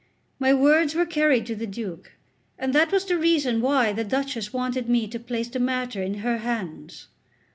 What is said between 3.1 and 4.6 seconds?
reason why the Duchess